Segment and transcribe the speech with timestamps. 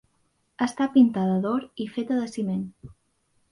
[0.65, 2.67] Està pintada d'or i feta de ciment.